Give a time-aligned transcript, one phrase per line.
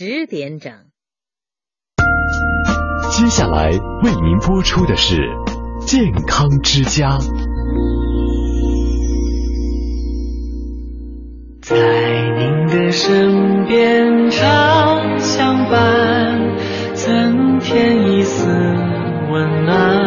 [0.00, 0.72] 十点整。
[3.10, 3.70] 接下来
[4.04, 5.16] 为您播出的是
[5.84, 7.18] 《健康之家》。
[11.60, 11.74] 在
[12.38, 16.56] 您的身边常相伴，
[16.94, 19.98] 增添一丝温暖。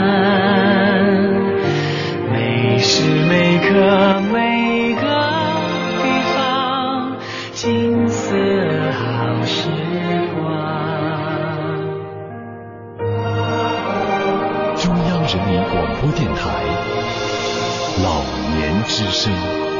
[2.31, 4.21] 每时每刻
[15.71, 16.65] 广播电台
[18.03, 18.21] 老
[18.57, 19.70] 年之声。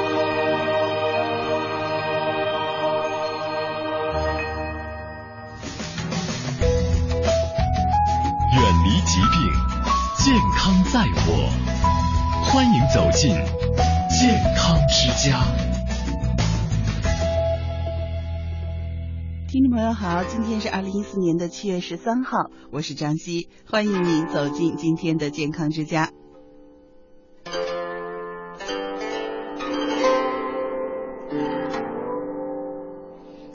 [19.93, 26.11] 好，今天是二零一四年的七月十三号，我是张希，欢迎您走进今天的健康之家。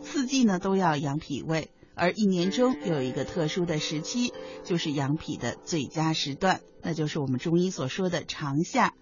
[0.02, 8.92] 四季呢都要养脾胃，而一年中有一个特殊的时期，就是养脾的最佳时段，那就是我们中医所说的长夏。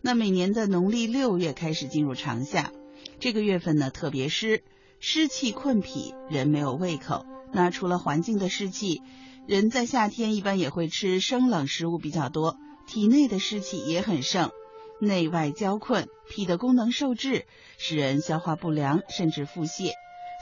[0.00, 2.72] 那每年的农历六月开始进入长夏，
[3.20, 4.62] 这个月份呢特别湿，
[5.06, 7.26] 湿气困脾，人没有胃口。
[7.52, 9.02] 那除了环境的湿气，
[9.46, 14.50] 人在夏天一般也会吃生冷食物比较多，体内的湿气也很盛，
[15.02, 17.44] 内外交困，脾的功能受制，
[17.76, 19.90] 使人消化不良，甚至腹泻。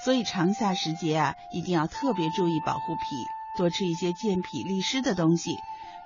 [0.05, 5.57] 所以长夏时节啊，一定要特别注意保护脾，多吃一些健脾利湿的东西，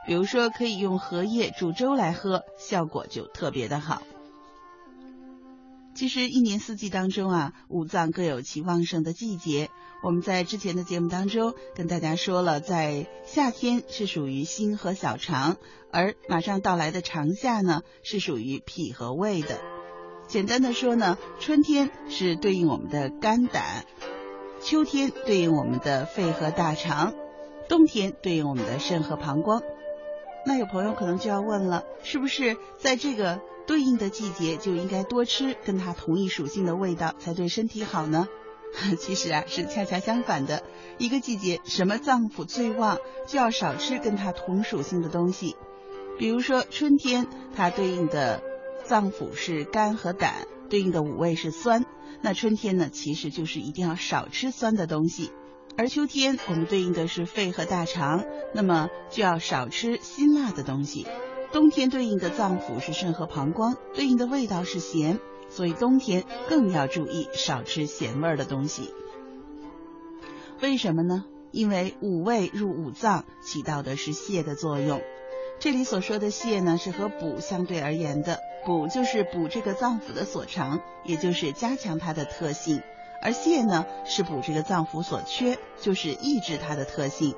[0.07, 4.01] 比如说可以用荷叶煮粥来喝，效果就特别的好。
[5.97, 9.71] 其实一年四季当中啊，五脏各有其旺盛的季节。
[10.03, 15.57] 我们在之前的节目当中跟大家说了，在夏天是属于心和小肠，
[15.91, 19.59] 而马上到来的长夏呢是属于脾和胃的。
[20.29, 23.87] 简单的说呢，春天是对应我们的肝胆，
[24.61, 27.15] 秋天对应我们的肺和大肠，
[27.71, 29.63] 冬天对应我们的肾和膀胱。
[30.45, 38.29] 那有朋友可能就要问了，是不是在这个对应的季节就应该多吃跟它同一属性的味道才对身体好呢？
[38.99, 40.63] 其实啊，是恰恰相反的。
[40.99, 45.57] 一个季节什么脏腑最旺，就要少吃跟它同属性的东西。
[46.19, 48.43] 比如说春天，它对应的
[48.85, 51.85] 脏腑是肝和胆，对应的五味是酸。
[52.23, 55.31] 那春天呢，其实就是一定要少吃酸的东西。
[55.79, 61.07] 而秋天我们对应的是肺和大肠，那么就要少吃辛辣的东西。
[61.57, 65.19] 冬天对应的脏腑是肾和膀胱，对应的味道是咸。
[65.49, 68.93] 所以冬天更要注意少吃咸味儿的东西。
[70.61, 71.25] 为什么呢？
[71.53, 75.01] 因为五味入五脏起到的是泻的作用。
[75.59, 78.39] 这里所说的泻呢，是和补相对而言的。
[78.67, 82.81] 补就是补这个脏腑的所长，也就是加强它的特性；
[83.23, 87.35] 而泻呢，是补这个脏腑所缺，就是抑制它的特性，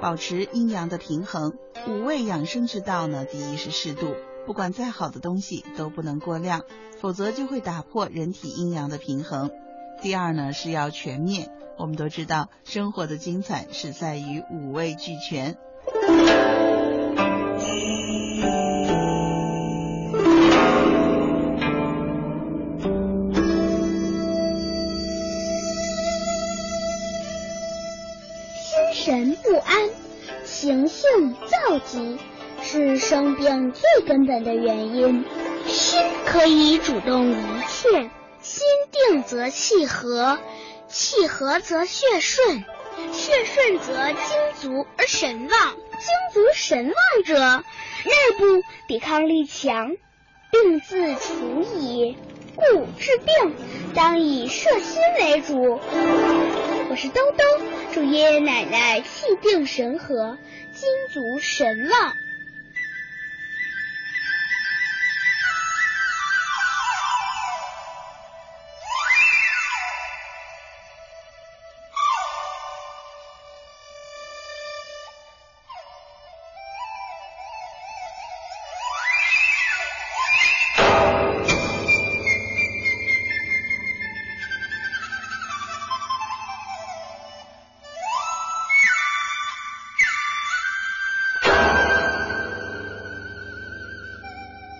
[0.00, 1.54] 保持阴阳的平衡。
[1.88, 4.14] 五味养生之道呢，第一是适度，
[4.46, 6.62] 不管再好的东西都不能过量。
[7.00, 9.52] 否则就会打破人体阴阳的平衡。
[10.02, 15.56] 第二呢是要全面，我们都知道生活的精彩是在于五味俱全。
[29.08, 29.88] 神不安、
[30.44, 31.06] 情绪
[31.46, 32.18] 躁急
[32.60, 35.24] 是生病最根本的原因。
[35.66, 37.34] 心可以主动一
[37.68, 38.10] 切，
[38.42, 40.38] 心定则气和，
[40.88, 42.62] 气和则血顺，
[43.10, 47.64] 血顺则精足而神旺，精足神旺者，
[48.04, 49.96] 内部抵抗力强，
[50.50, 52.14] 病自除矣。
[52.56, 53.54] 故治病
[53.94, 55.80] 当以摄心为主。
[57.00, 57.44] 是兜兜，
[57.94, 60.36] 祝爷爷奶奶气定神和，
[60.72, 62.16] 金足神旺。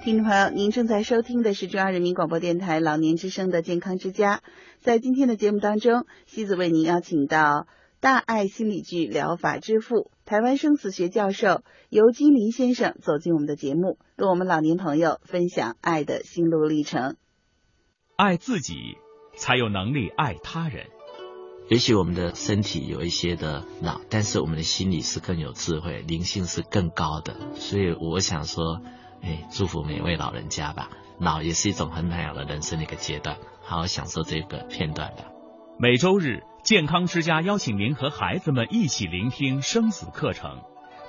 [0.08, 4.40] 听众朋友，您正在收听的是中央人民广播电台老年之声的健康之家。
[4.80, 7.66] 在今天的节目当中，西子为您邀请到
[8.00, 11.60] 大爱心理剧疗法之父、台湾生死学教授
[11.90, 17.16] 尤金林先生走进我们的节目，跟我们老年朋友分享爱的心路历程。
[18.16, 18.96] 爱自己，
[19.36, 20.86] 才有能力爱他人。
[21.68, 27.36] 也许我们的身体有一些的老，但是我们的心理是更有智慧，灵性是更高的。
[27.56, 28.80] 所以我想说，
[29.22, 30.88] 哎，祝福每位老人家吧。
[31.18, 35.24] 老也是一种很美好的人生的一个阶段，好好享受这个片段吧。
[35.78, 40.60] 每周日，健康之家邀请您和孩子们一起聆听生死课程。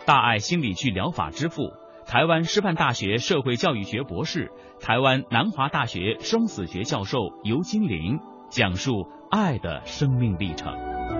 [0.05, 1.73] 大爱心理剧疗法之父，
[2.07, 8.19] 台湾师范大学社会教育学博士，台湾南华大学生死学教授尤金玲
[8.49, 11.18] 讲述爱的生命历程。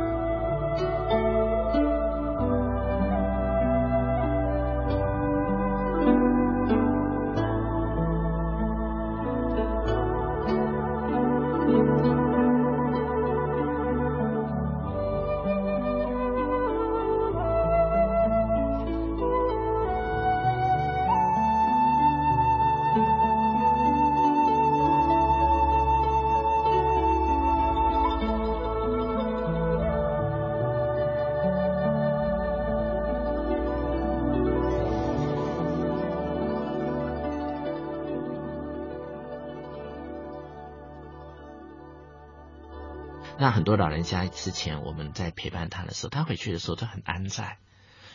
[43.60, 47.58] 很多老人家之前我们在陪伴他的时候，他回去的时候都很安在，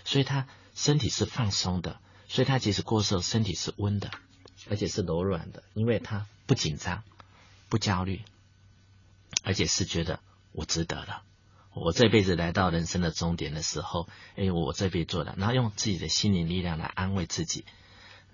[0.03, 4.11] 所以他身体是放松的，所以他即使过世身体是温的，
[4.71, 7.05] 而且是柔软的，因为他不紧张、
[7.69, 8.23] 不焦虑，
[9.43, 10.21] 而且是觉得
[10.53, 11.23] 我值得了。
[11.75, 17.67] 我这辈子来到人生的终点的时候，哎，我这辈子做的，然后用自己的心灵力量来安慰自己。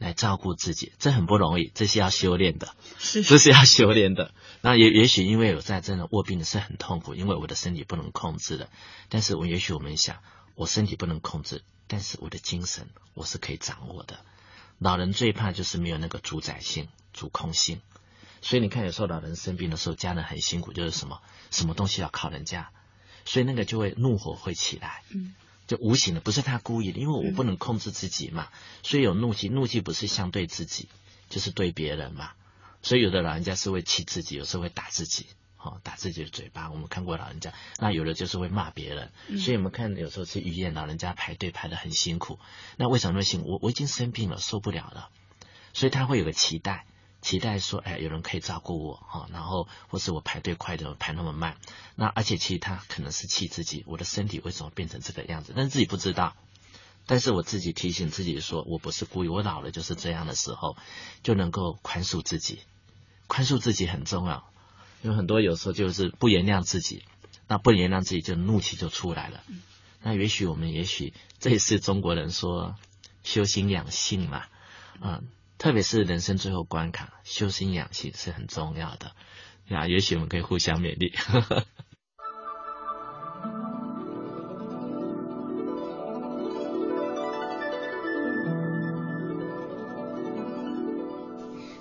[0.01, 4.33] 来照顾自己，这很不容易，这是要修炼的，是这是要修炼的。
[4.63, 8.71] 那也也许因为我在真的卧病的是很痛苦，因为我的身体不能控制的。
[9.11, 10.23] 但是我也许我们想，
[10.55, 14.21] 我身体不能控制，但是我的精神我是可以掌握的。
[14.79, 17.83] 老人最怕就是没有那个主宰性、主控性。
[18.41, 21.21] 所以你看，有时候老人生病的时候，家人很辛苦，就是什么
[21.51, 22.71] 什么东西要靠人家，
[23.27, 25.03] 所以那个就会怒火会起来。
[25.11, 25.35] 嗯。
[25.71, 28.49] 就无形的，不是他故意的，因为我不能控制自己嘛，
[28.83, 29.49] 所以有怒气。
[29.49, 30.89] 怒气不是相对自己，
[31.29, 32.33] 就是对别人嘛。
[32.83, 35.27] 所以有的老人家是会气自己，有时候会打自己，
[35.59, 36.73] 哦，打自己的嘴巴。
[36.73, 39.13] 我们看过老人家，那有的就是会骂别人。
[39.39, 42.41] 所以我们看有时候去医院，老人家排队排的很辛苦。
[42.77, 43.53] 那为什么那么辛苦？
[43.53, 45.11] 我我已经生病了，受不了了，
[45.73, 46.85] 所以他会有个期待。
[47.23, 51.59] 期待说，哎，有人可以照顾我哈，然后或是我排队快点排那么慢，
[51.95, 55.53] 那而且其实他可能是气自己，我的身体为什么变成这个样子？
[55.55, 56.35] 但是自己不知道，
[57.07, 60.77] 但是我自己提醒自己说，我不是故意，我老了就是这样的时候，
[61.23, 62.61] 就能够宽恕自己，
[63.27, 64.49] 宽恕自己很重要。
[65.03, 67.05] 有很多有时候就是不原谅自己，
[67.49, 69.43] 那不原谅自己就怒气就出来了。
[70.03, 72.77] 那也许我们也许这也是中国人说
[73.23, 74.45] 修心养性嘛，
[75.03, 75.29] 嗯。
[75.61, 79.13] 特别是人生最后关卡，修心养性是很重要的
[79.69, 79.87] 那。
[79.87, 81.13] 也许我们可以互相勉励。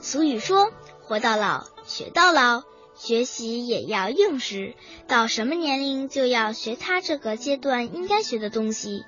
[0.02, 2.64] 俗语说：“活到老，学到老。”
[3.00, 4.76] 学习也要应时，
[5.08, 9.06] 到什么年龄就要学他这个阶段应该学的东西。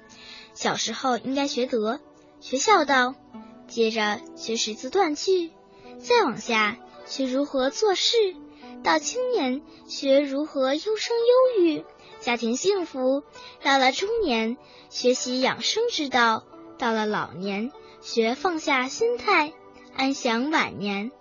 [0.54, 2.00] 小时候应该学德，
[2.40, 3.16] 学孝道。
[3.72, 5.50] 接着学识字断句，
[5.98, 8.36] 再往下学如何做事；
[8.84, 11.16] 到青年学如何优生
[11.56, 11.86] 优育，
[12.20, 13.24] 家庭幸福；
[13.64, 14.58] 到了中年
[14.90, 16.44] 学习养生之道；
[16.78, 19.54] 到了老年学放下心态，
[19.96, 21.12] 安享晚年。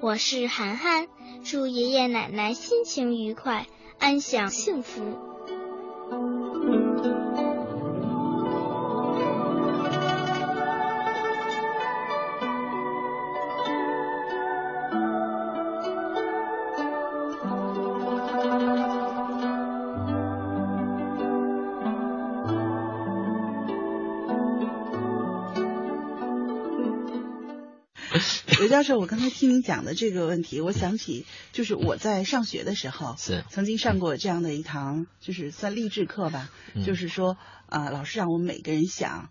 [0.00, 1.08] 我是涵涵，
[1.44, 3.66] 祝爷爷奶奶心情愉快，
[3.98, 5.02] 安享幸福。
[28.58, 36.50] 刘教授，我刚才听你讲的这个问题，我想起就是我在上学的时候，是曾经上过这样的一堂，就是算励志课吧。
[36.84, 39.30] 就是说，啊，老师让我们每个人想，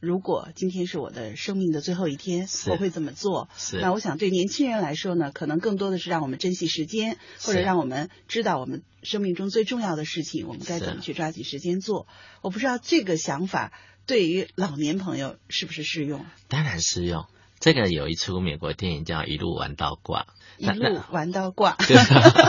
[0.00, 3.48] 如果今天是我的生命的最后一天，我会怎么做？
[3.56, 3.78] 是。
[3.80, 12.06] 那我想对年轻人来说呢，可能更多的是让我们珍惜时间，或者让我们知道我们生命中最重要的事情，我们该怎么去抓紧时间做。
[12.42, 13.72] 我不知道这个想法
[14.06, 16.24] 对于老年朋友是不是适用？
[16.48, 17.26] 当然适用。
[17.60, 20.22] 这个有一出美国电影叫《一路玩到挂》，
[20.58, 21.96] 一路玩到挂， 对，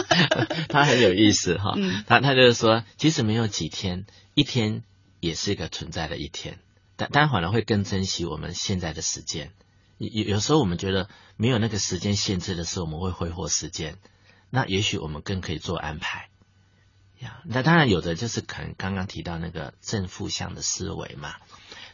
[0.70, 1.74] 他很有意思哈。
[1.76, 4.84] 嗯他他就是说，即使没有几天，一天
[5.20, 6.60] 也是一个存在的一天。
[6.96, 9.52] 但但反而会更珍惜我们现在的时间。
[9.98, 13.98] 有有有时候我们觉得没有那个时间限制的时候，我们会挥霍时间。
[14.50, 16.30] 那也许我们更可以做安排
[17.20, 17.42] 呀。
[17.46, 21.36] 那当然有的就是可能刚刚提到那个正负向的思维嘛。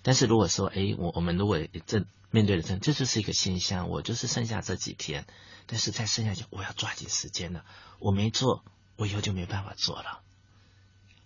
[0.06, 5.26] 但是如果说，哎，我我们如果正面对的正，这就是一个现象，我就是剩下这几天，
[5.66, 7.66] 但是再剩下就我要抓紧时间了，
[7.98, 8.64] 我没做，
[8.98, 10.20] 我以后就没办法做了，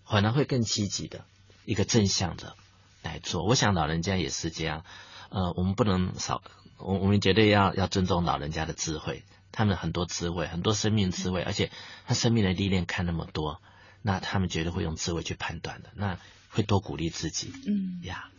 [0.06, 1.26] 反而会更积极的
[1.66, 2.56] 一个正向的
[3.02, 3.44] 来做。
[3.44, 4.82] 我想老人家也是这样，
[5.28, 6.42] 呃，我们不能少，
[6.78, 11.70] 我我们绝对要要尊重老人家的智慧，他们很多智慧，很多生命智慧，而且
[12.06, 13.60] 他生命的历练看那么多，
[14.00, 16.18] 那他们绝对会用智慧去判断的，那
[16.48, 18.30] 会多鼓励自己嗯，呀。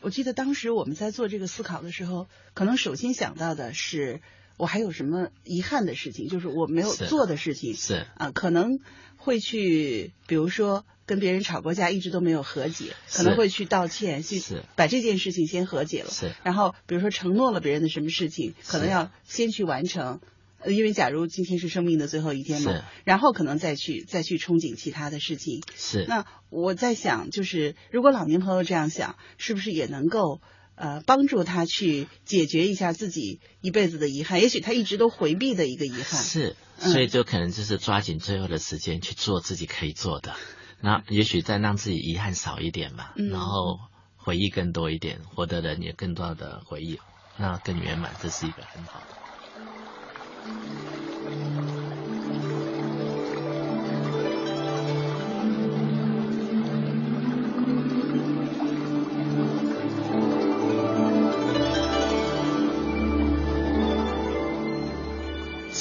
[0.00, 4.20] 我记得当时我们在做这个思考的时候，可能首先想到的是
[4.56, 8.78] 我还有什么遗憾的事情，就是我没有做的事情是啊，可能
[9.16, 14.42] 会去，比如说跟别人吵过架，一直都没有和解，可能会去道歉，去
[14.76, 16.10] 把这件事情先和解了。
[16.10, 20.20] 是然后比如说承诺了别人的什么事情，可能要先去完成。
[20.62, 25.62] 呃因为假如今天是生命的最后一天嘛是，然后可能再去再去憧憬其他的事情。
[25.76, 30.40] 是那我在想，就是如果老年朋友这样想，是不是也能够
[30.74, 34.40] 呃帮助他去解决一下自己一辈子的遗憾？
[34.40, 36.22] 也许他一直都回避的一个遗憾。
[36.22, 40.34] 是，嗯所以就可能就是抓紧最后的时间去做自己可以做的，
[40.80, 43.78] 那也许再让自己遗憾少一点嘛，嗯然后
[44.16, 46.98] 回忆更多一点，活的人也更多的回忆，
[47.38, 49.29] 那更圆满，这是一个很好的。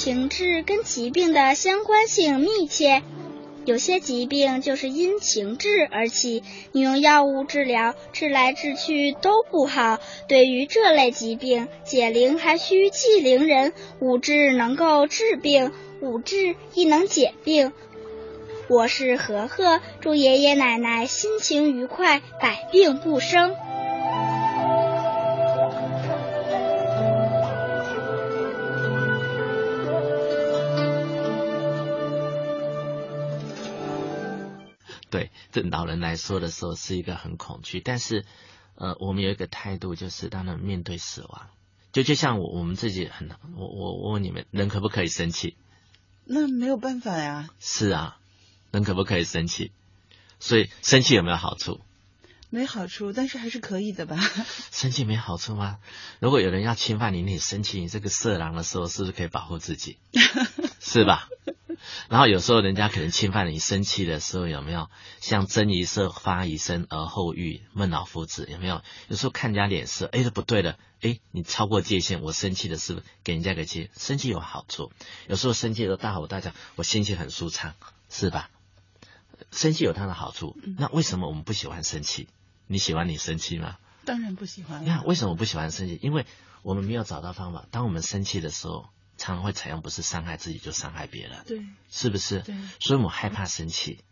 [0.02, 3.04] 情志跟疾病的相关性密切，
[3.70, 10.00] 有些疾病就是因情志而起，你用药物治疗，治来治去都不好。
[10.28, 15.72] 对于这类疾病，解铃还须系铃人，五治能够治病，
[16.02, 17.72] 五治亦能解病。
[18.70, 23.56] 我是和和，祝爷爷奶奶心情愉快，百病不生。
[35.10, 38.26] 对，对老人来说的时候是一个很恐惧，但是
[38.76, 41.50] 呃，我们有一个态度，就是当然面对死亡，
[41.92, 45.58] 就就像我我们自己很，我我我问你们，人可不可以生气？
[46.26, 48.20] 那没有办法呀，是啊，
[48.72, 49.72] 人可不可以生气？
[50.40, 51.82] 所以生气有没有好处？
[52.52, 54.18] 没好处，但是还是可以的吧？
[54.72, 55.78] 生气没好处吗？
[56.20, 60.00] 如果有人要侵犯你，你生气，你这个色狼的时候，是不是可以保护自己？
[60.82, 61.28] 是吧？
[62.10, 64.90] 然后有时候人家可能侵犯了你，生气的时候有没有
[65.22, 68.82] 像争一色发一身而后喻孟老夫子有没有？
[69.08, 73.90] 有时候看人家脸色，哎，这不对了，哎，你超过界限，我生气的是不是给人家个气？
[73.96, 74.92] 生气有好处，
[75.28, 77.76] 有时候生气的大吼大叫，我心情很舒畅，
[78.10, 78.50] 是吧？
[79.52, 82.28] 生气有它的好处，那为什么我们不喜欢生气？
[82.72, 83.80] 你喜欢你生气吗？
[84.06, 85.04] 当然不喜欢你看。
[85.04, 85.98] 为什么我不喜欢生气？
[86.04, 86.28] 因为
[86.62, 87.66] 我们没有找到方法。
[87.72, 92.42] 当我们生气的时候，常常会采用不是伤害自己就伤害别人，对是不是？
[92.42, 94.04] 对，所以我们害怕生气，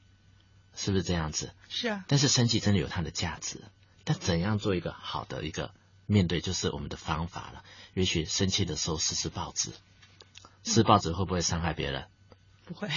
[0.76, 1.54] 是不是这样子？
[1.70, 3.62] 是啊，但是生气真的有它的价值。
[4.04, 5.72] 但怎样做一个好的一个
[6.08, 7.64] 面对，就是我们的方法了。
[7.94, 9.70] 也许生气的时候撕撕报纸，
[10.64, 12.08] 撕报纸会不会伤害别人？
[12.66, 12.90] 不会。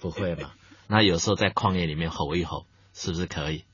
[0.00, 0.52] 不会嘛？
[0.88, 3.64] 那有时候在旷野里面吼一吼，是不是可以？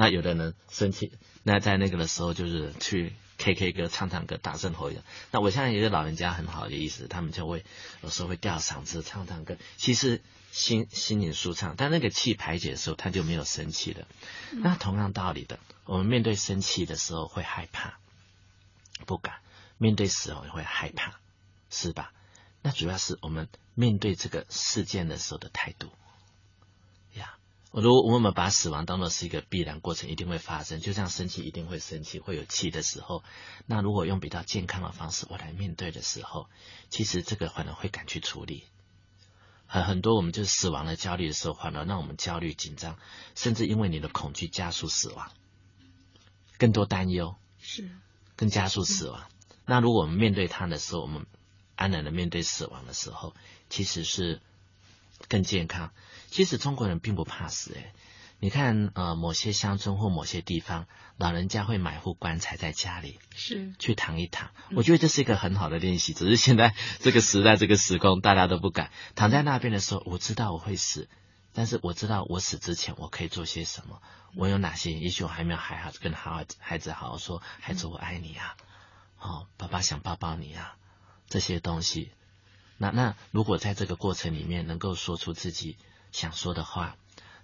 [0.00, 1.10] 那有的人生气，
[1.42, 5.00] 那在那个的时候就是去 K K 歌、唱唱歌、大声吼一下。
[5.32, 7.64] 那我相信有些老人家很好的意思，他们就会
[8.00, 14.06] 有时候会吊嗓子唱唱歌，其实心心灵舒畅，但那个气排解的时候，他就没有生气了。
[14.52, 17.98] 那同样道理的，我们面对生气的时候会害怕，
[19.04, 19.34] 不敢；
[19.78, 21.18] 面对死亡也会害怕，
[21.70, 22.12] 是吧？
[22.62, 25.92] 那主要是我们面对这个事件的时候的态度呀。
[27.70, 33.22] 如果我们把死亡当做是一个必然过程，一定会发生，就像生气一定会生气，会有气的时候，
[33.66, 36.48] 那如果用比较健康的方式我来面对的时候，
[36.88, 38.64] 其实这个反而会敢去处理。
[39.66, 42.98] 很很多我们就是死亡的焦虑的时候，反而让我们焦虑紧张，
[43.34, 45.30] 甚至因为你的恐惧加速死亡，
[46.56, 47.90] 更多担忧，是
[48.34, 49.28] 更加速死亡。
[49.66, 51.26] 那如果我们面对它的时候，我们
[51.76, 53.34] 安然的面对死亡的时候，
[53.68, 54.40] 其实是
[55.28, 55.92] 更健康。
[56.30, 57.92] 其实中国人并不怕死，诶，
[58.38, 64.50] 你看，呃，某些乡村或某些地方，老人家会买副棺材在家里，是去躺一躺。
[64.76, 70.02] 我觉得这是一个很好的练习，只是现在这个时代、这个时空，大家都不敢躺在那边的时候。
[70.06, 71.08] 我知道我会死，
[71.52, 74.00] 但是我知道我死之前我可以做些什么，
[74.36, 74.92] 我有哪些？
[74.92, 78.56] 也许我还没有还好跟好孩子好好说，孩子我爱你啊，
[79.18, 80.76] 哦，爸爸想抱抱你啊，
[81.28, 82.12] 这些东西。
[82.76, 85.76] 那那如果在这个过程里面能够说出自己
[86.12, 86.96] 想说的话。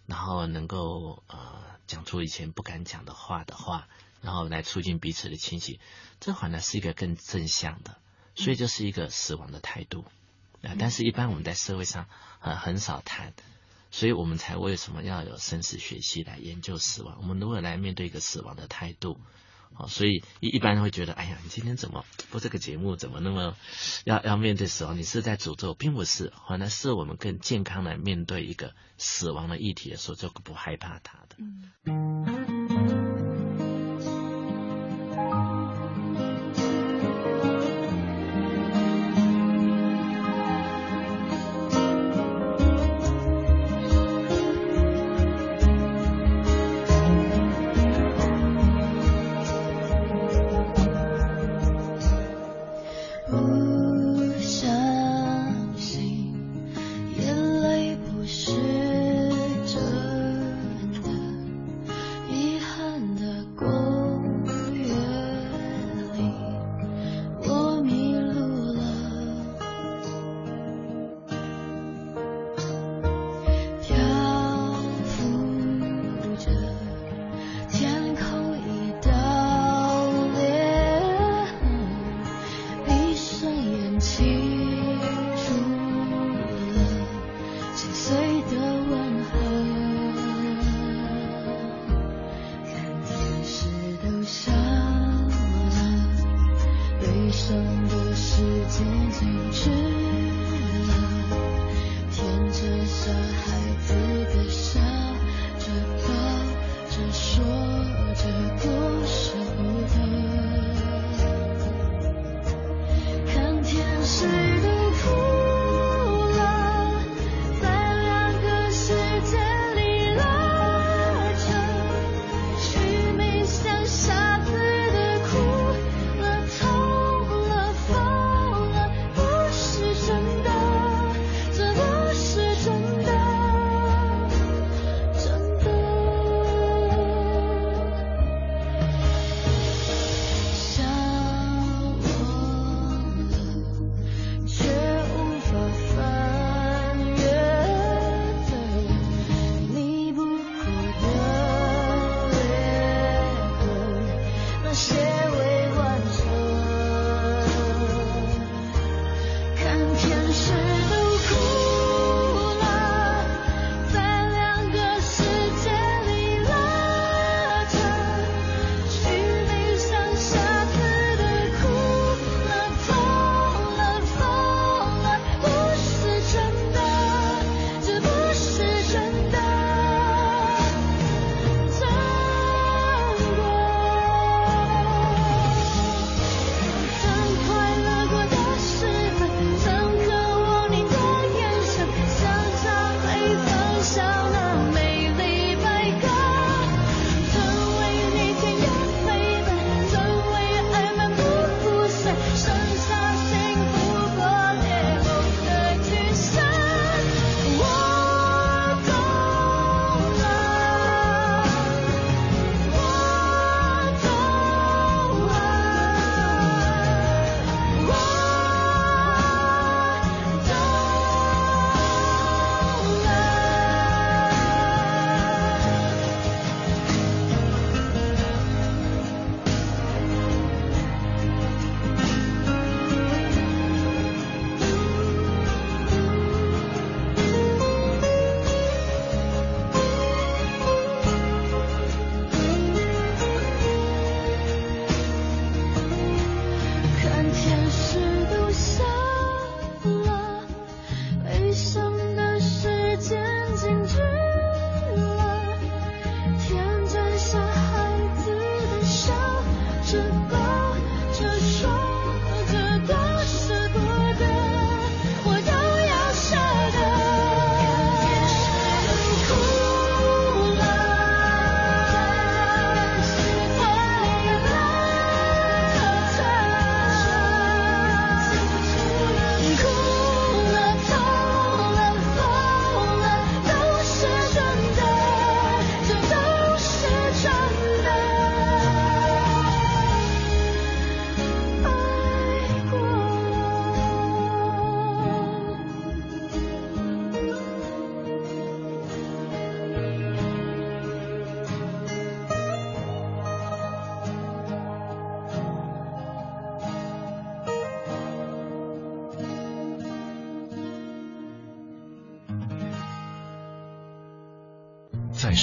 [0.06, 3.88] 然后能够呃讲出以前不敢讲的话的话，
[4.20, 5.80] 然后来促进彼此的清醒，
[6.20, 7.96] 这反而是一个更正向的，
[8.34, 10.04] 所以就是一个死亡的态度
[10.60, 10.76] 啊。
[10.78, 12.06] 但是，一般我们在社会上
[12.40, 13.32] 呃很少谈，
[13.90, 17.16] 所以我们才为什么要有生死学习来研究死亡？
[17.22, 19.18] 我们如何来面对一个死亡的态度？
[19.76, 23.56] 哦，所以一一般会觉得，哎呀，你今天怎么播这个节目，怎么那么
[24.04, 24.96] 要要面对死亡？
[24.96, 32.63] 你是在诅咒，并不是，反而是我们更健康的面对一个死亡的议题的时候，就不害怕它的。
[98.66, 100.13] 接近，只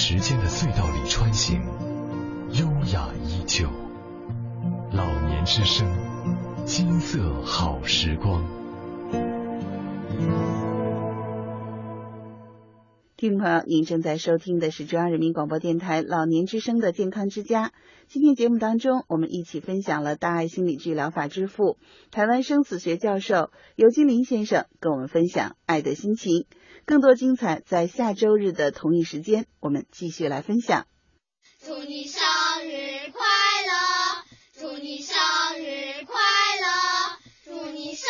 [0.03, 1.61] 时间的隧道里穿行，
[2.53, 3.67] 优雅依旧。
[4.91, 5.87] 老年之声，
[6.65, 8.43] 金色好时光。
[13.15, 17.71] 听众朋友，您正在收听的是中央人民广播电台老年之声的健康之家。
[18.07, 21.77] 今天节目当中，我们一起分享了大爱心理治疗法之父、
[22.09, 26.47] 台湾生死学教授尤金林先生跟我们分享爱的心情。
[26.91, 30.87] 更多精彩在下周日的同一时间，我们继续来分享。
[31.65, 32.21] 祝你生
[32.65, 33.21] 日快
[33.65, 34.25] 乐！
[34.59, 35.15] 祝你生
[35.57, 36.19] 日快
[36.59, 37.17] 乐！
[37.45, 38.09] 祝你生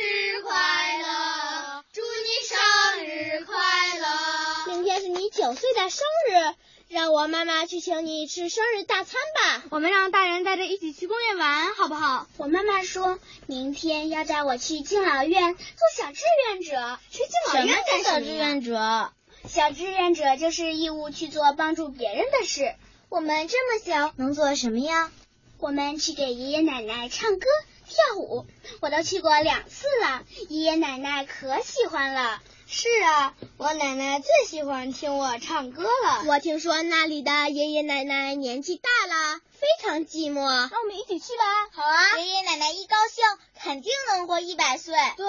[0.00, 1.84] 日快乐！
[1.92, 3.54] 祝你生日快
[3.98, 4.64] 乐！
[4.64, 6.56] 今天是你九岁的生日，
[6.92, 9.64] 让我妈妈去请你吃生日大餐吧。
[9.70, 12.26] 我们让大人带着一起去公园玩，好不好？
[12.36, 15.64] 我妈妈说明天要带我去敬老院做
[15.96, 16.98] 小志愿者。
[17.10, 19.10] 去敬老院干小志愿者？
[19.48, 22.74] 小志愿者就是义务去做帮助别人的事。
[23.08, 25.10] 我们这么小，能做什么呀？
[25.56, 27.46] 我们去给爷爷奶奶唱歌、
[27.88, 28.44] 跳舞，
[28.80, 32.42] 我都去过两次了，爷爷奶奶可喜欢了。
[32.74, 36.24] 是啊，我奶奶最喜欢听我唱歌了。
[36.26, 40.40] 我听说那里的爷爷奶奶年纪大了，非常寂寞。
[40.40, 41.44] 那我们一起去吧。
[41.70, 43.22] 好啊，爷爷奶奶一高兴，
[43.62, 44.94] 肯定能活一百岁。
[45.18, 45.26] 对，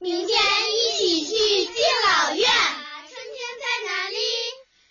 [0.00, 1.74] 明天一起去敬
[2.08, 2.44] 老院。
[2.44, 4.16] 春天在哪里？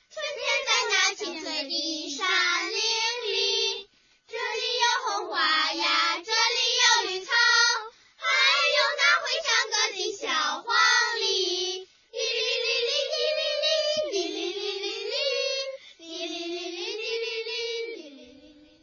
[0.09, 2.25] 春天在那青翠的山
[2.71, 2.77] 林
[3.27, 3.89] 里。
[4.25, 7.31] 这里有红花呀，这里有绿草，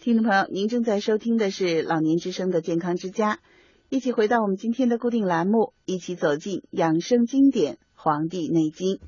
[0.06, 3.40] 听众朋友，您正在收听的是老年之声的健康之家，
[3.88, 8.98] 一起回到我们今天的固定栏目，一起走进养生经典《黄帝内经》。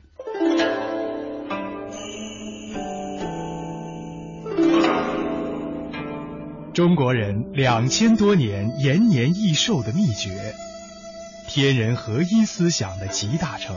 [6.72, 10.52] 中国人两千多年延年益寿的秘诀，
[11.46, 13.76] 天人合一思想的集大成，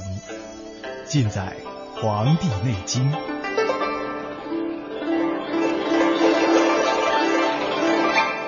[1.05, 1.55] 尽在
[2.01, 3.11] 《黄帝内经》。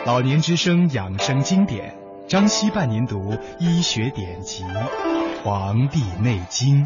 [0.05, 1.95] 老年之声养生经典，
[2.27, 4.65] 张希伴您读医学典籍
[5.43, 6.83] 《黄帝内经》。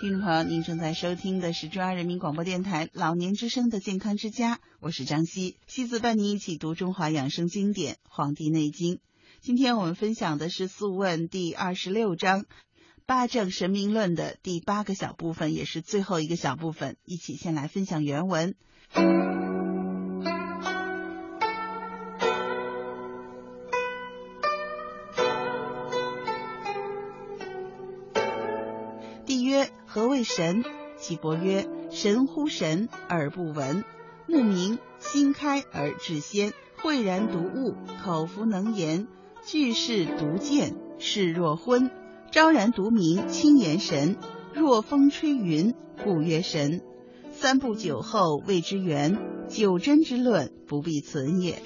[0.00, 8.94] 听众朋友，您正在收听的是中央人民广播电台老年之声的健康之家，我是张希，希子伴您一起读中华养生经典《黄帝内经》。
[9.42, 12.44] 今天我们分享的是《素问》第二十六章
[13.04, 18.54] 《八正神明论》的第八个小部分，也是最后一个小部分，一起先来分享原文。
[30.24, 30.64] 神？
[30.98, 33.84] 岐伯曰：神乎神而不闻，
[34.26, 39.08] 目明，心开而志先，慧然独悟，口服能言，
[39.44, 41.90] 句式独见，视若昏，
[42.30, 44.16] 昭然独明，清言神。
[44.52, 46.82] 若风吹云，故曰神。
[47.32, 51.62] 三不久后谓之源，九真之论不必存也。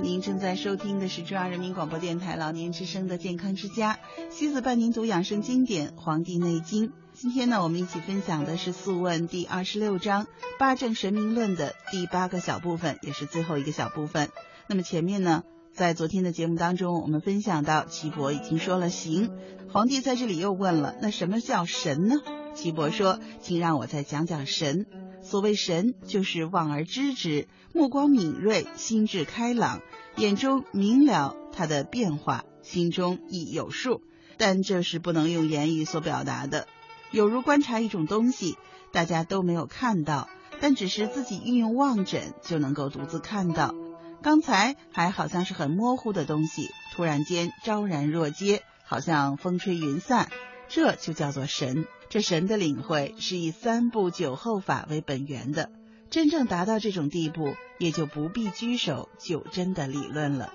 [0.00, 3.98] 您正在收听的是中央人民广播电台老年之声的健康之家，
[4.30, 6.88] 西子伴您读养生经典《黄帝内经》。
[7.14, 10.24] 今天呢，我们一起分享的是《素问》第二十六章
[10.58, 14.28] 《八正神明论》的第八个小部分，也是最后一个小部分。
[14.68, 19.30] 那么前面呢，在昨天的节目当中，我们分享到岐伯已经说了行，
[19.72, 22.14] 皇帝在这里又问了，那什么叫神呢？
[22.54, 24.86] 岐伯说：“请让我再讲讲神。
[25.28, 29.82] 所谓神，就是望而知之，目光敏锐，心智开朗，
[30.16, 34.00] 眼中明了它的变化，心中亦有数。
[34.38, 36.66] 但这是不能用言语所表达的，
[37.10, 38.56] 有如观察一种东西，
[38.90, 43.74] 大家都没有看到，但只是自己运用望诊就能够独自看到。
[44.22, 50.30] 刚才还好像是很模糊的东西，突然间昭然若揭，好像风吹云散，
[50.70, 51.86] 这就叫做神。
[52.08, 55.70] 这神的领会是以三步九后法为本源的，
[56.08, 60.54] 真正达到这种地步，也就不必拘守九真的理论了。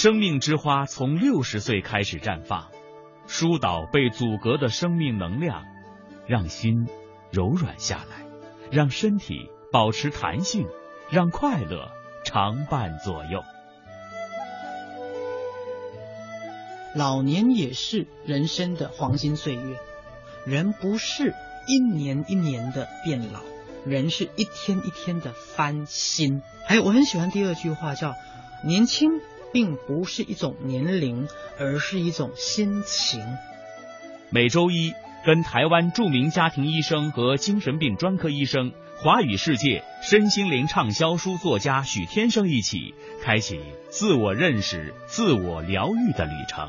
[0.00, 2.68] 生命之花从六十岁开始绽放，
[3.26, 5.64] 疏导被阻隔的生命能量，
[6.28, 6.86] 让心
[7.32, 8.24] 柔软下来，
[8.70, 10.68] 让身体保持弹性，
[11.10, 11.90] 让快乐
[12.24, 13.42] 常伴左右。
[16.94, 19.80] 老年也是人生的黄金岁月，
[20.46, 21.34] 人不是
[21.66, 23.40] 一年一年的变老，
[23.84, 26.40] 人是一天一天的翻新。
[26.68, 28.14] 还有，我很喜欢第二句话，叫
[28.64, 29.10] 年轻。
[29.52, 31.26] 并不是一种年龄，
[31.58, 33.20] 而是一种心情。
[34.30, 34.92] 每周一，
[35.24, 46.68] 跟台湾著名家庭医生和精神病专科医生、华语世界身心灵畅销书作家许天生一起，开启自我认识、自我疗愈的旅程。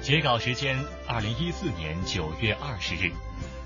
[0.00, 3.10] 截稿时间：二零一四年九月二十日。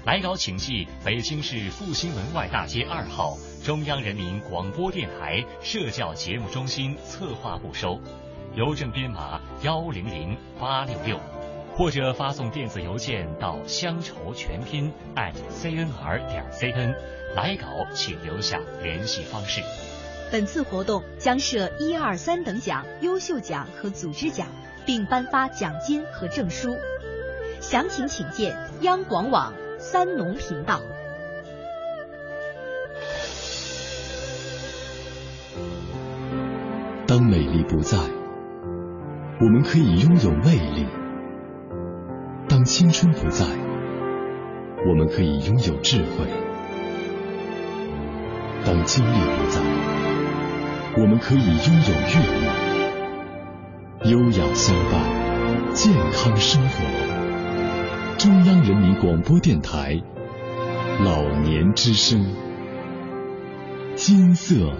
[0.05, 8.01] 来稿请寄北京市复兴门外大街二号中央人民广播电台社教节目中心策划部收，
[8.55, 11.21] 邮政编码幺零零八六六，
[11.77, 16.95] 或者发送电子邮件到乡愁全拼 at @cnr 点 cn。
[17.37, 19.63] 来稿请留下联系方式。
[20.31, 24.49] 本次活动将设一二三等奖、优秀奖和组织奖，
[24.87, 26.77] 并颁发奖金和证书。
[27.61, 29.53] 详情请见央广网。
[29.79, 30.81] 三农频道。
[37.05, 37.99] 当美丽不在，
[39.41, 40.87] 我们可以拥有魅力；
[42.49, 43.45] 当青春不在，
[44.87, 46.25] 我们可以拥有智慧；
[48.65, 49.61] 当精力不在，
[50.97, 52.62] 我们可以拥有阅历。
[54.05, 55.01] 优雅相伴，
[55.75, 56.83] 健康生活。
[58.19, 59.97] 中央人民广播电台
[61.05, 62.27] 老年之声，
[63.95, 64.73] 金色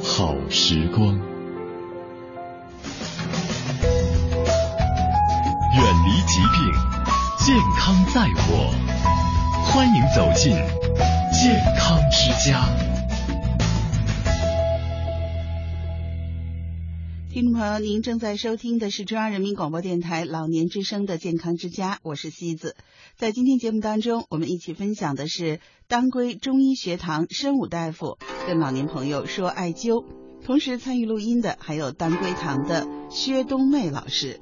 [0.00, 1.20] 好时光，远
[6.04, 6.72] 离疾病，
[7.44, 8.72] 健康在我。
[9.64, 10.52] 欢迎走进
[11.32, 12.62] 健康之家。
[17.36, 22.74] 听众朋友，您正在收听的是中央人民广播电台老年之声的健康之家，我是西子。
[23.14, 30.06] 在今天节目当中，我们一起分享的是当归中医学堂申武大夫跟老年朋友说艾灸，
[30.46, 34.40] 同时参与录音的还有当归堂的薛冬妹老师。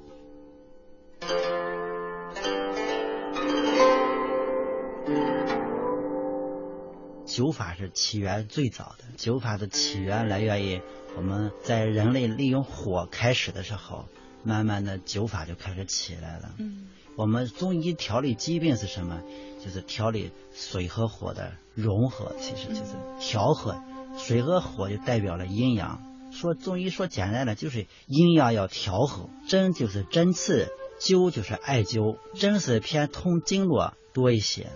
[7.27, 10.81] 灸法是起源最早的，灸法的起源来源于。
[11.17, 14.07] 我们在人类利用火开始的时候，
[14.43, 16.51] 慢慢的灸法就开始起来了。
[16.59, 19.21] 嗯，我们中医调理疾病是什么？
[19.65, 23.83] 就是调理水和火的融合，其实就是调和。
[24.19, 26.03] 水和火就代表了阴阳。
[26.31, 29.31] 说中医说简单的就是阴阳要调和。
[29.49, 30.69] 针就是针刺，
[31.01, 32.19] 灸就是艾灸。
[32.35, 34.69] 针是偏通经络多一些，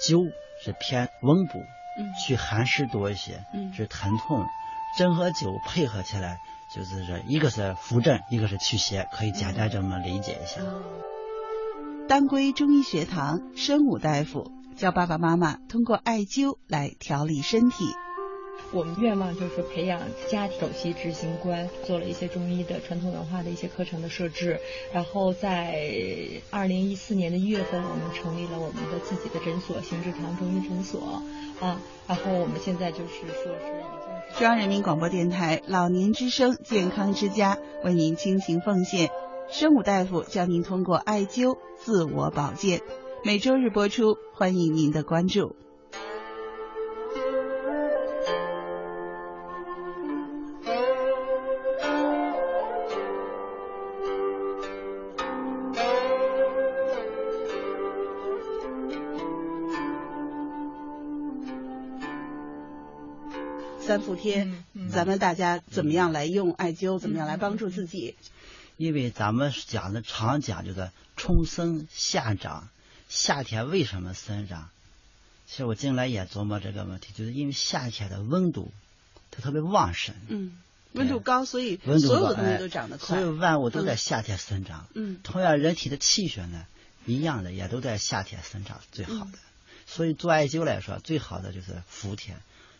[0.00, 0.30] 灸
[0.62, 1.58] 是偏温补，
[2.26, 3.44] 去寒湿多一些，
[3.76, 4.44] 是疼痛。
[4.96, 6.40] 针和灸配合起来，
[6.74, 10.60] 就是说，一个是扶正，一个是驱邪，可以简单这么理解一下。
[12.08, 17.92] 当归中医学堂生武大夫教爸爸妈妈通过艾灸来调理身体。
[18.72, 24.60] 我们愿望就是培养家庭首席执行官，做了一些中医的传统文化的一些课程的设置。
[24.92, 25.80] 然后在
[26.50, 31.22] 二零一四年的一月份，我们成立了我们的自己的诊所——行之堂中医诊所。
[31.60, 34.38] 啊，然后我们现在就是说是。
[34.38, 39.08] 中央人民广播电台老年之声健康之家为您倾情奉献，
[39.48, 42.80] 生武大夫教您通过艾灸自我保健，
[43.24, 45.54] 每周日播出，欢迎您的关注。
[63.96, 66.98] 三伏天，咱们大家怎么样来用艾灸？
[66.98, 68.14] 怎么样来帮助自己？
[68.76, 72.68] 因为咱们讲的常讲就是春生夏长，
[73.08, 74.68] 夏天为什么生长？
[75.46, 78.70] 其实我近来也琢磨这个问题，就是因为夏天的温度
[79.30, 80.58] 它特别旺盛，嗯，
[80.92, 84.86] 温度高，所以温度所有的东西都长得快，所有万物都在夏天生长。
[84.92, 86.66] 嗯，同样人体的气血呢，
[87.06, 89.38] 一样的也都在夏天生长最好的。
[89.86, 92.36] 所以做艾灸来说，最好的就是伏天。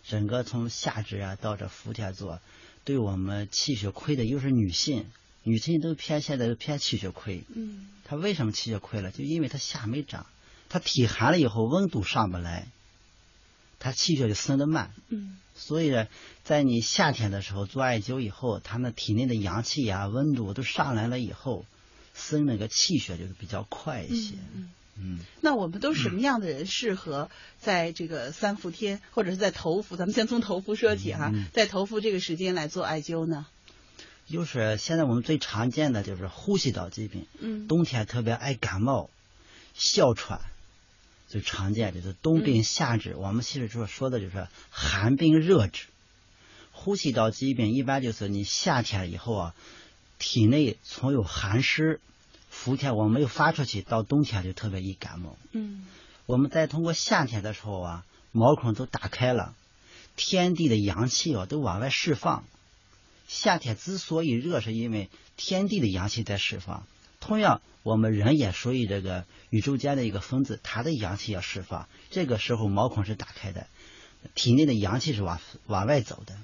[0.09, 2.41] 整个从夏至啊到这伏天做，
[2.85, 5.07] 对我们气血亏的又是女性，
[5.43, 7.45] 女性都偏现在都偏气血亏。
[7.55, 9.11] 嗯，她为什么气血亏了？
[9.11, 10.27] 就因为她夏没长，
[10.69, 12.69] 她体寒了以后温度上不来，
[13.81, 14.93] 她气血就生得慢。
[15.09, 16.07] 嗯，所以呢，
[16.45, 21.67] 在你夏天的时候做艾灸以后，她那体内的阳气呀、温度都上来了以后，
[22.15, 24.37] 生那个气血就是比较快一些。
[24.37, 24.49] 嗯。
[24.55, 24.71] 嗯，
[25.41, 27.31] 那我们都什么样的人适合
[27.61, 29.97] 在这个三伏天，或者是在头伏？
[29.97, 33.47] 咱们先从头伏说起哈，在头伏这个时间来做艾灸呢？
[34.27, 39.09] 就是现在我们最常见的就是呼吸道疾病，嗯冬天特别爱感冒、
[39.75, 40.41] 哮喘，
[41.29, 43.15] 最常见就是冬病夏治。
[43.15, 45.87] 我们其实说说的就是寒病热治。
[46.73, 49.55] 呼吸道疾病一般就是你夏天以后啊，
[50.19, 52.01] 体内存有寒湿，
[52.57, 55.37] 伏天我没有发出去，到冬天就特别易感冒。
[55.53, 55.87] 嗯
[56.25, 59.55] 我们在通过夏天的时候啊，毛孔都打开了，
[60.17, 62.45] 天地的阳气啊都往外释放。
[63.29, 66.85] 夏天之所以热，是因为天地的阳气在释放。
[67.21, 71.89] 同样，我们人也属于这个宇宙间的一个分子，它的阳气要释放。
[72.11, 73.69] 这个时候毛孔是打开的，
[74.35, 76.37] 体内的阳气是往往外走的。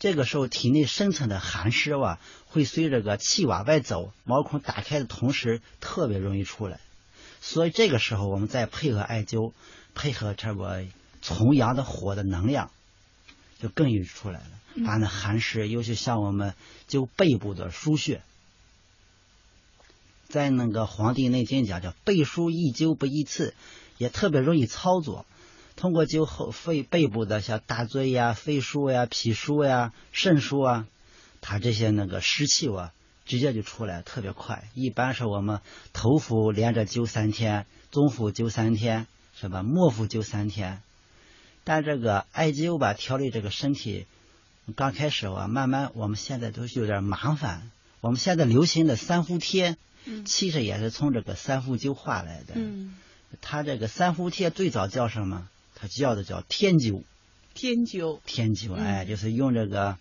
[0.00, 6.80] 这个时候，体内深层的寒湿啊，会随这个气往外走，毛孔打开的同时，特别容易出来。
[7.42, 9.52] 所以这个时候，我们再配合艾灸，
[9.94, 10.86] 配合这个
[11.20, 12.70] 从阳的火的能量，
[13.60, 14.84] 就更容易出来了。
[14.86, 16.54] 把那寒湿，尤其像我们
[16.88, 18.22] 灸背部的腧穴，
[20.28, 23.52] 在那个《黄帝内经》讲叫背腧易灸不易刺，
[23.98, 25.26] 也特别容易操作。
[25.80, 30.86] 通过灸后肺背部的像大椎呀、肺腧呀、脾腧呀、肾腧啊，
[31.40, 32.92] 它这些那个湿气啊，
[33.24, 34.68] 直接就出来，特别快。
[34.74, 35.60] 一般是我们
[35.94, 39.62] 头腹连着灸三天，中腹灸三天，是吧？
[39.62, 40.82] 末腹灸三天。
[41.64, 44.04] 但这个艾灸吧，调理这个身体，
[44.76, 47.70] 刚开始啊，慢慢我们现在都有点麻烦。
[48.02, 52.52] 我们现在流行的三伏贴，嗯其实也是从这个三伏灸化来的。
[52.56, 52.98] 嗯，
[53.40, 55.48] 它这个三伏贴最早叫什么？
[55.80, 57.02] 它叫的叫天灸。
[57.54, 59.96] 天灸，天灸，嗯哎，就是用这个。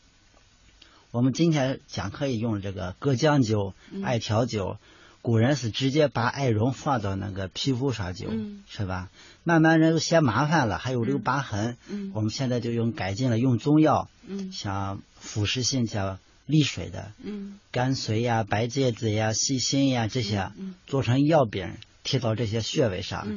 [1.11, 4.77] 我们今天讲可以用这个隔姜灸、嗯艾条灸。
[5.21, 9.09] 古人是直接把艾绒放到那个皮肤上灸，嗯是吧？
[9.43, 11.75] 慢慢人都嫌麻烦了，还有留疤痕。
[11.89, 21.73] 嗯我们现在就用改进了，用中药，嗯像腐蚀性像利水的，嗯甘遂呀、白芥子呀、细辛呀这些，嗯做成药饼
[22.03, 23.27] 贴到这些穴位上，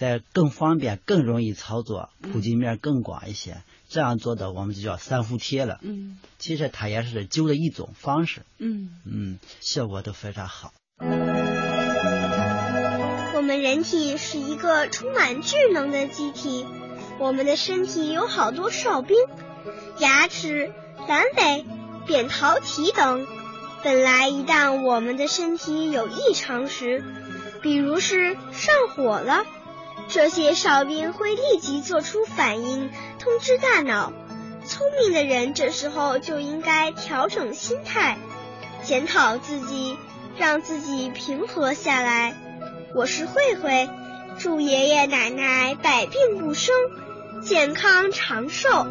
[0.00, 3.58] 嗯再更方便、更容易操作，普及面更广一些。
[3.90, 5.78] 这样做的我们就叫三伏贴了。
[5.82, 10.72] 嗯其实它也是灸的一种方式，嗯嗯，效果都非常好。
[13.34, 16.64] 我们人体是一个充满智能的机体，
[17.18, 19.16] 我们的身体有好多哨兵，
[19.98, 20.72] 牙齿、
[21.08, 21.66] 阑尾、
[22.06, 23.26] 扁桃体等。
[23.82, 27.04] 本来一旦我们的身体有异常时，
[27.60, 29.44] 比如是上火了，
[30.12, 32.90] 这些哨兵会立即做出反应，
[33.20, 34.12] 通知大脑。
[34.66, 38.18] 聪明的人这时候就应该调整心态，
[38.82, 39.96] 检讨自己，
[40.36, 42.34] 让自己平和下来。
[42.92, 43.88] 我是慧慧，
[44.36, 46.74] 祝爷爷奶奶百病不生，
[47.40, 48.86] 健康长寿。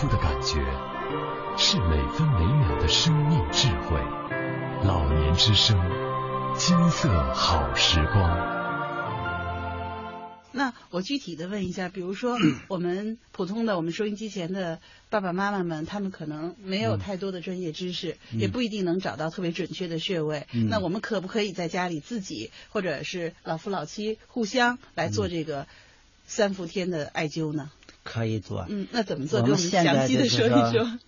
[0.00, 0.64] 过皮肤的感觉，
[1.58, 4.00] 是每分每秒的生命智慧。
[4.82, 5.76] 老年之声，
[6.56, 8.58] 金色好时光。
[10.52, 12.38] 那我具体的问一下，比如说
[12.68, 14.80] 我们普通的我们收音机前的
[15.10, 20.46] 爸爸妈妈们，他们可能没有太多的专业知识，嗯也不一定能找到特别准确的穴位。
[20.52, 25.66] 嗯那我们可不可以在家里自己或者是老夫老妻互相来做嗯这个
[26.26, 27.70] 三伏天的艾灸呢？
[28.10, 28.66] 可以做。
[28.68, 29.38] 嗯，那怎么做？
[29.40, 30.90] 我们们现在就是说。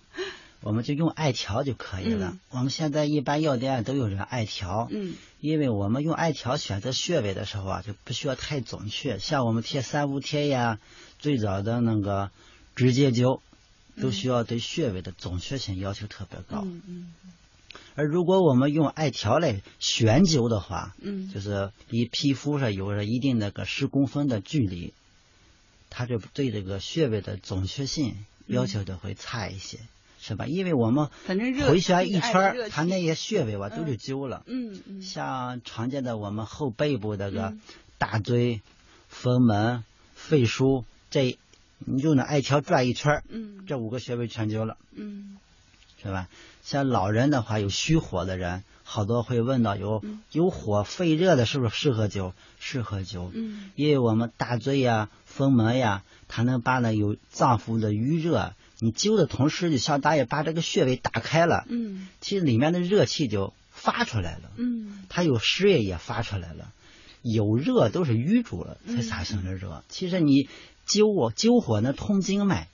[0.65, 2.29] 我们就用艾条就可以了。
[2.31, 9.19] 嗯我们现在一般药店都有这艾条，嗯因为我们用艾条选择穴位的时候啊，就不需要太准确。
[9.19, 10.79] 像我们贴三伏贴呀，
[11.19, 12.31] 最早的那个
[12.75, 13.41] 直接灸，
[14.01, 16.61] 都需要对穴位的准确性要求特别高。
[16.63, 17.13] 嗯嗯
[17.95, 24.93] 而如果我们用艾条来悬灸的话，嗯就是离皮肤上有着一定那个十公分的距离，
[25.95, 28.15] 它就对这个穴位的准确性
[28.47, 29.77] 要求就会差一些，
[30.19, 30.47] 是吧？
[30.47, 34.41] 因为我们反正回旋一圈它那些穴位吧都是灸了。
[34.47, 37.61] 嗯嗯像常见的我们后背部那个嗯
[37.99, 38.61] 大椎、
[39.07, 39.83] 风门、
[40.15, 41.37] 肺腧，这
[41.77, 44.77] 你就拿艾条转一圈，嗯这五个穴位全灸了。
[44.93, 45.37] 嗯
[46.03, 46.27] 是吧？
[46.63, 52.33] 像老人的话，有虚火的人，好多会问到有嗯有火肺热的，是不是适合灸？
[52.59, 66.71] 适合灸，嗯因为我们大椎呀、风门呀，它能把那有脏腑的余热，你灸的同时，就相当于把这个穴位打开了，嗯其实里面的热气就发出来了，嗯它有湿液也发出来了，
[67.21, 69.83] 有热都是淤住了才嗯产生的热。
[69.89, 70.47] 其实你
[70.87, 72.67] 灸火灸火呢通经脉，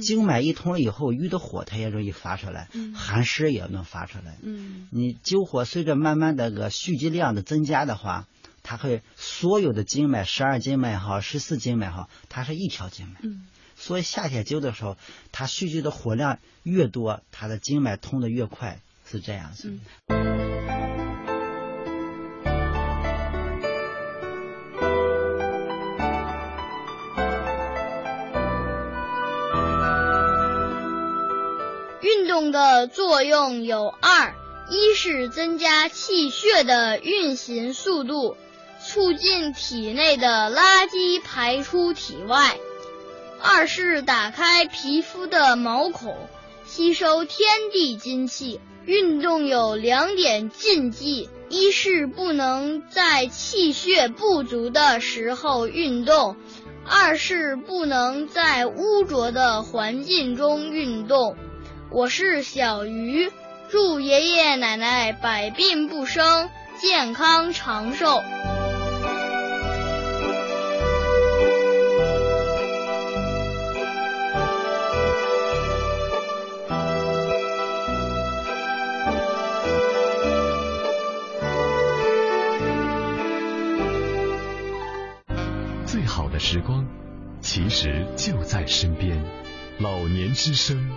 [0.00, 4.38] 经脉一通了以后，瘀的火它也容易发出来，寒湿也能发出来。
[4.42, 8.26] 嗯，你灸火随着慢慢的个蓄积量的增加的话，
[8.62, 13.20] 它会所有的经脉，十二经脉也好，十四经脉也好，它是一条经脉。
[13.22, 14.96] 嗯，所以夏天灸的时候，
[15.32, 19.68] 它蓄积的火量越多，它的经脉通的越快，是这样子。
[19.68, 20.85] 运
[32.36, 34.34] 动的作用有二：
[34.68, 38.36] 一是增加气血的运行速度，
[38.78, 42.58] 促进体内的垃圾排出体外；
[43.40, 46.14] 二是打开皮肤的毛孔，
[46.66, 48.60] 吸收天地精气。
[48.84, 56.36] 运动有两点禁忌：一是不能在气血不足的时候运动；
[56.86, 61.34] 二是不能在污浊的环境中运动。
[61.88, 63.30] 我是小鱼，
[63.70, 68.22] 祝爷爷奶奶百病不生，健康长寿。
[85.86, 86.84] 最好的时光，
[87.40, 89.24] 其实就在身边。
[89.78, 90.90] 老年之声，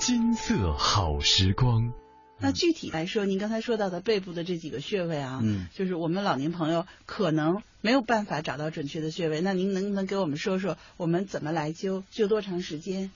[0.00, 1.92] 金色好时光。
[2.38, 13.10] 那具体来说，您刚才说到的背部的这几个穴位啊，嗯，就是我们老年朋友可能没有办法找到准确的穴位，那您能不能给我们说说我们怎么来灸，灸多长时间？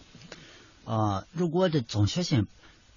[0.84, 2.46] 啊、如果这准确性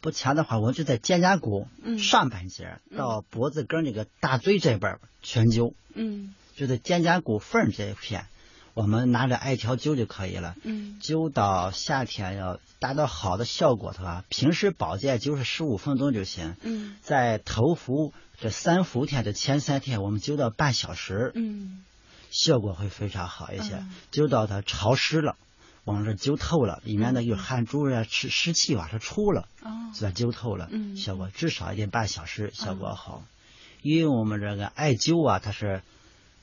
[0.02, 1.98] 不强的话，我就在肩胛骨嗯。
[1.98, 6.36] 上半截到脖子根儿这个大椎这边全灸，嗯。
[6.58, 8.26] 就在肩胛骨缝这一片，
[8.78, 10.56] 我们拿着艾条灸就可以了。
[10.64, 16.56] 嗯灸到夏天要达到好的效果的话，平时保健灸是十五分钟就行。
[16.62, 21.84] 嗯在头伏这三伏天的前三天，我们灸到半小时，嗯
[22.30, 23.78] 效果会非常好一些。
[23.78, 25.38] 嗯灸到它潮湿了，
[25.84, 30.12] 往这灸透了，里面的有汗珠啊、湿湿气往上出了，哦是吧？
[30.14, 33.24] 灸透了，嗯效果至少也得半小时，效果好。
[33.82, 35.82] 因为我们这个艾灸啊，它是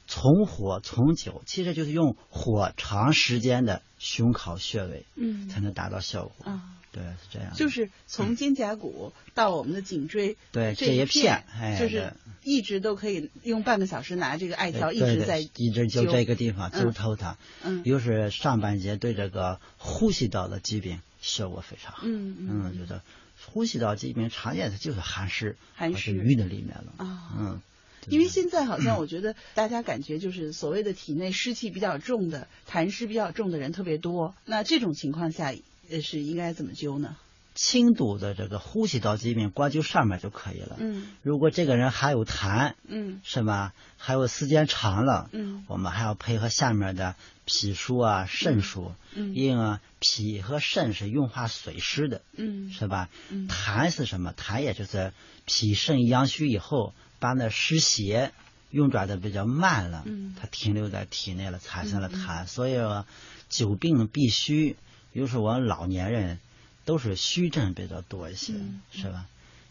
[0.07, 5.49] 从火从灸，其实就是用火长时间的熏烤穴位，嗯。
[5.49, 6.47] 才能达到效果。
[6.47, 7.55] 啊，对，是这样。
[7.55, 11.45] 就是从肩胛骨到我们的颈椎，对这这一片
[11.79, 17.83] 就是一直都可以用半个小时拿这个艾条一直在一直灸这个地方嗯灸透它，嗯。
[17.85, 22.03] 又是上半截对这个呼吸道的疾病效果非常好。
[22.05, 23.03] 嗯嗯，觉得
[23.47, 26.93] 呼吸道疾病常见的就是寒湿，寒湿淤的里面了。
[26.99, 27.33] 啊。
[27.37, 27.61] 嗯，
[28.09, 34.35] 因为现在好像我觉得大家感觉就是所谓的体内湿气比较重的、痰湿比较重的人特别多。
[34.45, 35.55] 那这种情况下，
[35.91, 37.17] 呃，是应该怎么灸呢？
[37.55, 40.77] 轻度的这个呼吸道疾病，光灸上面就可以了。
[40.81, 43.73] 嗯如果这个人还有痰，嗯是吧？
[43.97, 53.09] 还有时间长了，嗯我们还要配合下面的脾腧啊、肾腧，嗯因为脾和肾是运化水湿的，嗯是吧？
[53.31, 54.35] 嗯痰是什么？
[54.37, 55.13] 痰也就是
[55.45, 56.93] 脾肾阳虚以后，
[57.25, 58.33] 把那湿邪
[58.71, 62.47] 运转的比较慢了，嗯它停留在体内了，产生了痰。
[62.47, 63.07] 所以说
[63.49, 64.77] 久病必虚，
[65.11, 66.39] 比如说我们老年人
[66.85, 69.25] 都是虚症比较多一些，嗯是吧？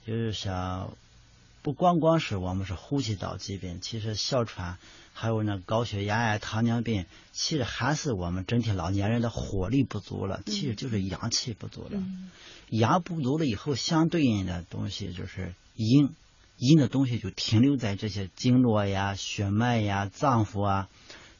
[0.07, 0.97] 就是想
[1.61, 4.79] 不光光是我们是呼吸道疾病，其实哮喘
[5.13, 11.91] 还有那高血压呀、糖尿病，其实还是我们整体老年人的火力不足了，其实就是阳气不足了。
[11.93, 12.31] 嗯
[12.69, 16.09] 阳不足了以后，相对应的东西就是阴，
[16.63, 20.87] 阴的东西就停留在这些经络呀、血脉呀、脏腑啊，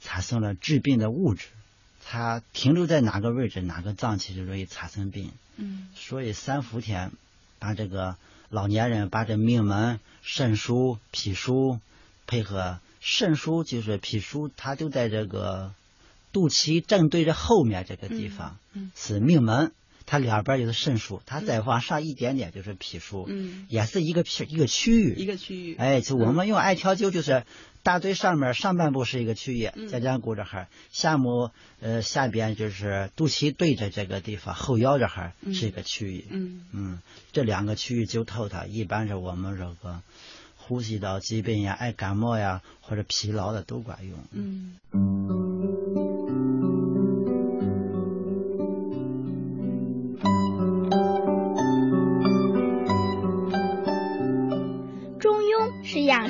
[0.02, 1.48] 产生了致病的物质。
[2.06, 5.32] 它停留在哪个位置，哪个脏器就容易产生病。
[5.56, 7.12] 嗯所以三伏天
[7.60, 8.18] 把这个
[8.50, 11.80] 老年人把这命门、肾腧、脾腧
[12.28, 15.74] 配合肾腧就是脾腧，它就在这个
[16.34, 19.72] 肚脐正对着后面这个地方，嗯是命门。
[20.06, 23.66] 它两边就是肾腧，它再往上一点点就是脾腧，嗯。
[23.70, 25.76] 也是一个脾一个区域，一个区域。
[25.76, 27.44] 哎，就我们用艾条灸，就是
[27.84, 29.88] 大椎上面上半部是一个区域，嗯。
[29.88, 35.54] 肩胛骨这哈儿，下目呃下边就是肚脐对着这个地方，后腰这哈儿嗯。
[35.54, 36.26] 是一个区域。
[36.30, 36.66] 嗯。
[36.72, 37.00] 嗯，
[37.32, 40.02] 这两个区域灸透它，一般是我们这个
[40.56, 44.18] 呼吸道疾病呀、爱感冒呀或者疲劳的都管用。
[44.32, 44.78] 嗯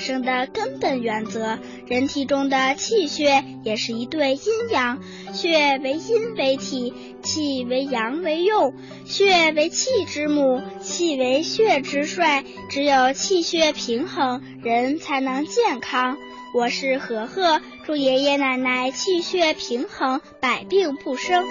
[0.03, 1.57] 生的根本原则。
[1.87, 5.01] 人体中的气血也是一对阴阳，
[5.33, 6.93] 血为阴为体，
[7.23, 8.73] 气为阳为用。
[9.05, 12.43] 血为气之母，气为血之帅。
[12.69, 16.17] 只有气血平衡，人才能健康。
[16.53, 21.43] 我是和和，祝爷爷奶奶气血平衡，百病不生。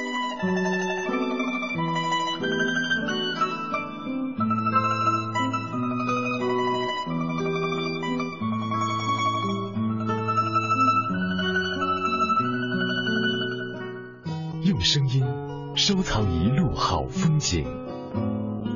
[15.85, 17.67] 收藏一路好风景，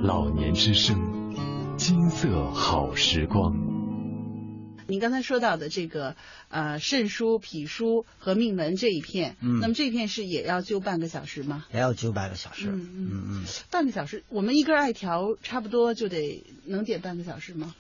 [0.03, 3.55] 老年之声，金色好时光。
[4.89, 6.17] 您刚才说到的这个
[6.49, 11.65] 呃肾腧、脾腧和命门这一片，嗯那么这片是也要灸半个小时吗？
[11.73, 12.71] 也要灸半个小时。
[12.71, 13.45] 嗯嗯嗯。
[13.71, 17.77] 半个小时，我们一根艾条差不多就得能点半个小时吗？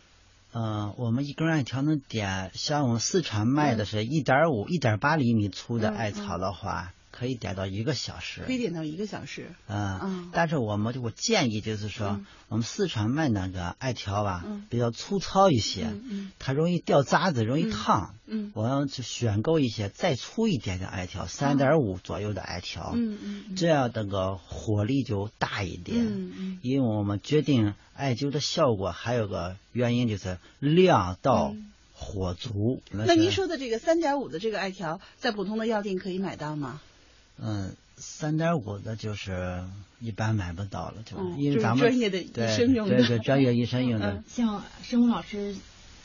[0.53, 8.43] 呃，我们一根艾条能点，像我们四川卖的是一点五、一点八厘米粗的艾草的话，可以点到一个小时。
[8.47, 9.51] 可以点到一个小时。
[9.69, 18.15] 嗯，嗯但是我们我建议就是说，我们四川卖那个艾条吧，嗯比较粗糙一些，嗯它容易掉渣子，容易烫。
[18.29, 26.05] 嗯我要去选购一些再粗一点的艾条，三点五左右的艾条，嗯这样那个火力就大一点。
[26.05, 31.55] 嗯嗯因为我们决定艾灸的效果还有个原因就是量到
[31.95, 32.83] 火足。
[32.91, 36.81] 嗯那您说的这个三点五的这个艾条，在普通的药店可以买到吗？
[37.39, 39.63] 嗯，三点五的就是
[40.01, 44.13] 一般买不到了，就、嗯因为咱们就是专业的医对生用的对对专业医生用的。
[44.13, 45.55] 嗯像生物老师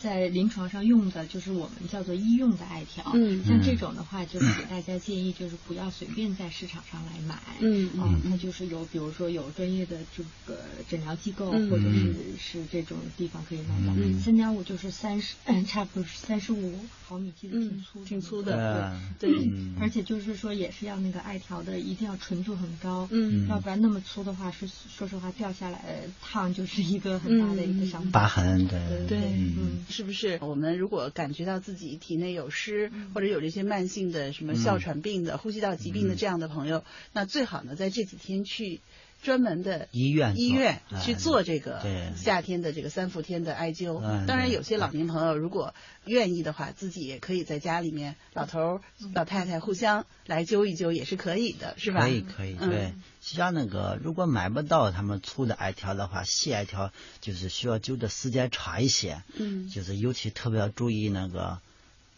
[0.01, 3.43] 在临床上用的就是我们叫做医用的艾条，嗯。
[3.45, 13.93] 像这种的话，就是给大家建议，就是不要随便在市场上来买，嗯啊，它就是有，比如说有专业的这个诊疗机构，嗯或者是是这种地方可以买到。
[13.95, 14.19] 嗯。
[14.19, 19.75] 三点五就是三十，嗯，差不多是三十五毫米，其实挺粗，挺粗的对，嗯。
[19.79, 23.47] 而且就是说也是要那个艾条的，一定要纯度很高，嗯。
[23.47, 28.79] 要不然那么粗的话，是说实话掉下来烫就是一个很大的一个伤疤痕，对。
[29.07, 29.51] 对，嗯。
[29.61, 36.83] 嗯，是不是我们如果感觉到自己体内有湿，或者有这些慢性的什么哮喘病的、呼吸道疾病的这样的朋友，
[37.13, 38.79] 那最好呢在这几天去
[39.21, 44.01] 专门的医院医院哎去做这个对夏天的这个三伏天的艾灸。
[44.03, 45.73] 嗯当然，有些老年朋友如果
[46.05, 48.81] 愿意的话，自己也可以在家里面，老头儿、
[49.13, 52.01] 老太太互相来灸一灸也是可以的，是吧？
[52.01, 52.93] 可以可以，嗯对。
[53.21, 61.59] 像那个，如果买不到他们粗的艾条的话，细艾条就是需要灸的时间长一些，嗯就是尤其特别要注意那个，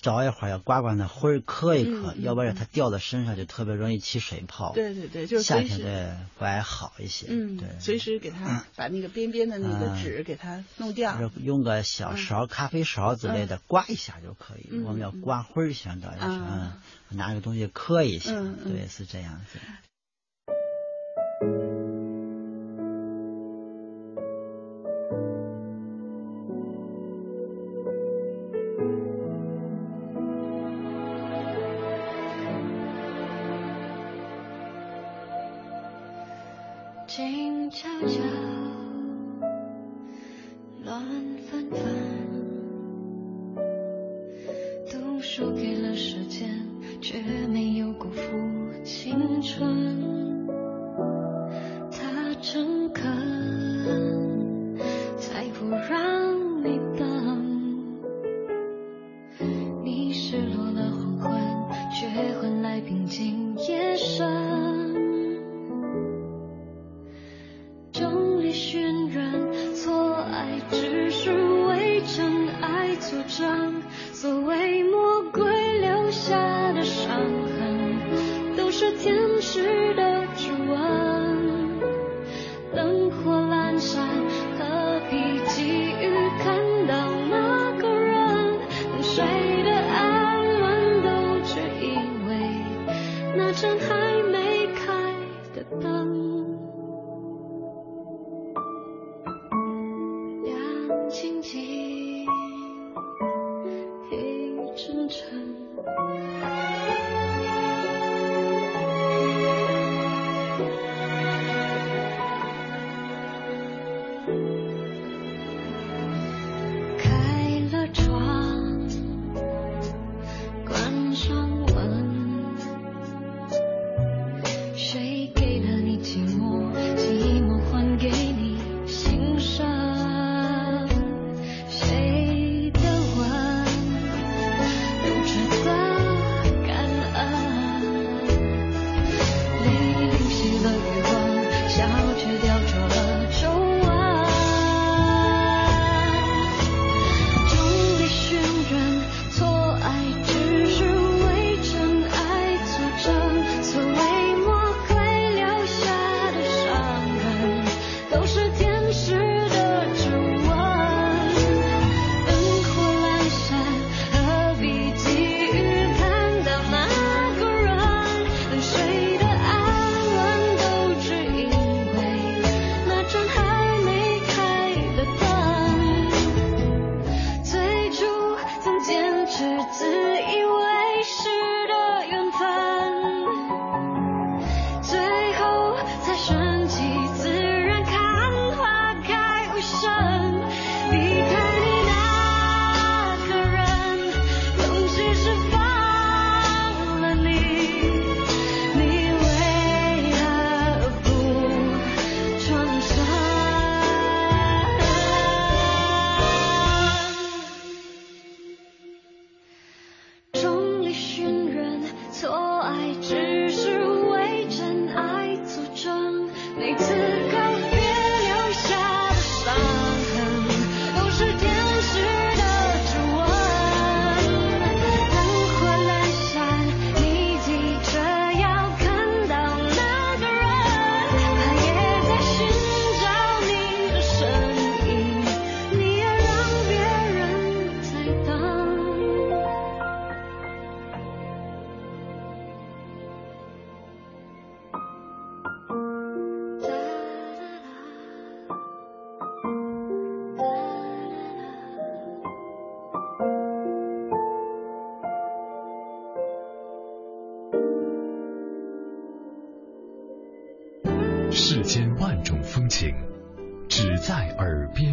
[0.03, 4.73] 找一会儿要刮刮那灰儿，磕一磕，要不然它掉到身上就特别容易起水泡。
[4.73, 7.27] 对对对就是夏天对会还好一些。
[7.29, 7.69] 嗯，对。
[7.79, 11.31] 随时给它把那个边边的那个嗯纸给它弄掉。
[11.41, 14.67] 用个小勺、咖啡勺之类的刮一下就可以。
[14.71, 16.77] 嗯我们要刮灰儿，相当于是，啊
[17.09, 19.59] 嗯，拿个东西磕一下，对，是这样子。
[40.93, 41.03] 乱
[41.49, 41.81] 纷纷，
[44.91, 46.47] 都输给了时间，
[47.01, 47.17] 却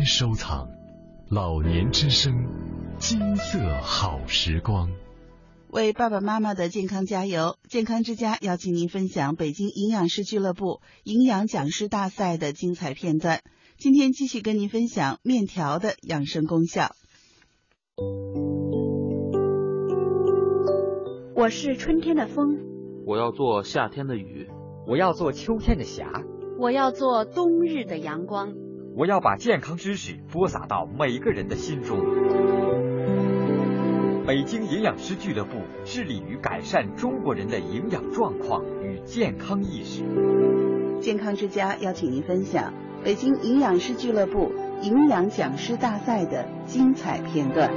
[0.05, 0.69] 收藏
[1.29, 2.33] 老年之声，
[2.99, 4.91] 金色好时光。
[5.69, 7.57] 为爸爸妈妈的健康加油！
[7.69, 13.41] 健康之家邀请您分享北京营养师俱乐部营养讲师大赛的精彩片段。
[13.79, 16.91] 今天继续跟您分享面条的养生功效。
[21.37, 22.59] 我是春天的风，
[23.07, 24.49] 我要做夏天的雨，
[24.87, 26.25] 我要做秋天的霞，
[26.59, 28.55] 我要做冬日的阳光。
[29.01, 31.99] 我要把健康知识播撒到每个人的心中。
[34.27, 40.05] 北京营养师俱乐部致力于改善中国人的营养状况与健康意识。
[41.01, 47.71] 健康之家邀请您分享北京营养师俱乐部营养讲师大赛的精彩片段。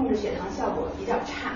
[0.00, 1.52] 控制血糖效果比较差。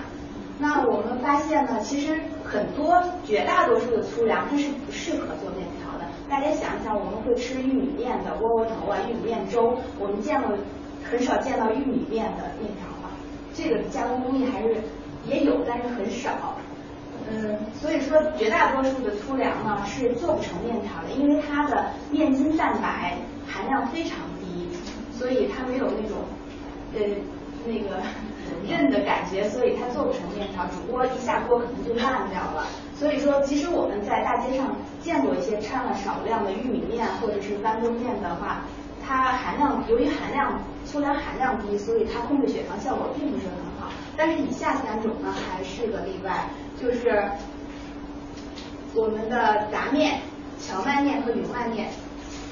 [0.59, 6.05] 那我们发现呢，其实很多绝大多数的粗粮它是不适合做面条的。
[6.29, 10.55] 大家想一想，我们会吃玉米面的窝窝头啊，玉米面粥，我们见过
[11.09, 13.09] 很少见到玉米面的面条吧？
[13.55, 14.75] 这个加工工艺还是
[15.25, 16.55] 也有，但是很少。
[17.27, 24.69] 嗯，所以说绝大多数的粗粮呢是做不成面条的，因为它的面筋蛋白含量非常低，
[25.11, 26.19] 所以它没有那种
[26.93, 27.01] 呃
[27.65, 28.01] 那个
[28.67, 32.67] 韧的感觉，所以它做不成面条，煮锅一下锅可能就烂掉了。
[32.97, 38.61] 所以说，其实我们在大街上见过一些掺了少量的玉米面或者是豌豆面的话，
[39.05, 43.91] 它含量由于含量粗粮含量低，所以它控制血糖效果并不是很好。
[44.17, 46.45] 但是以下三种呢还是个例外。
[46.81, 47.23] 就是
[48.93, 50.19] 我们的杂面、
[50.59, 51.89] 荞麦面和油麦面。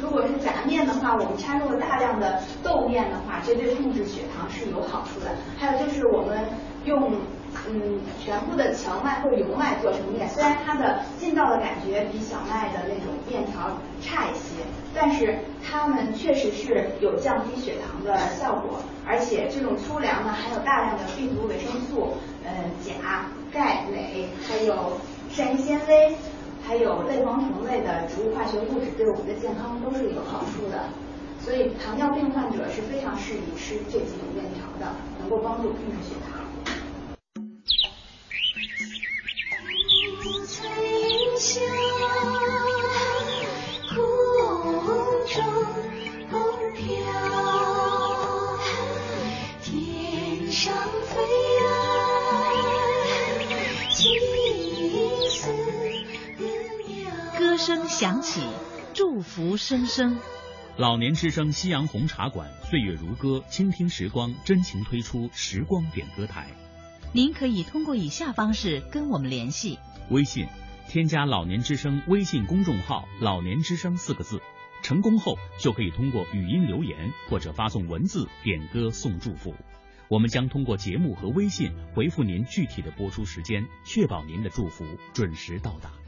[0.03, 5.31] 如果是杂面的话，我们掺入了大量的豆面的话，这对控制血糖是有好处的。
[5.57, 6.45] 还有就是我们
[6.83, 7.13] 用
[7.69, 18.81] 嗯全部的荞麦或者油麦做成面，虽然它的劲道的感觉比小麦的那种面条差一些，但是它们确实是有降低血糖的效果。
[19.07, 22.51] 而且这种粗粮呢，含有大量的 B 族维生素，嗯
[22.83, 23.25] 钾。
[23.53, 24.97] 钙、镁，还有
[25.29, 26.15] 膳食纤维，
[26.65, 30.89] 还有类黄酮类的植物化学物质，对我们的健康都是有好处的。
[31.39, 36.41] 所以糖尿病患者是非常适宜吃这几种面条的，能够帮助控制血糖。
[49.61, 51.52] 天上飞
[57.65, 58.41] 声响起，
[58.93, 60.19] 祝福声声。
[60.75, 66.49] 老年之声夕阳红茶馆，岁月如歌，倾听时光，真情推出时光点歌台。
[67.13, 70.45] 您可以通过以下方式跟我们联系：微信
[70.89, 74.41] 添加老年之声微信公众号“老年之声”四个字，
[74.81, 79.55] 成功后就可以通过语音留言或者发送文字点歌送祝福，
[80.09, 84.83] 我们将通过节目和微信回复您具体的播出时间，确保您的祝福
[85.13, 86.02] 准时到达。